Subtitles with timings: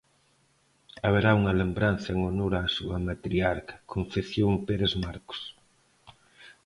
[1.05, 5.39] Haberá unha lembranza en honor á súa matriarca, Concepción Pérez Marcos.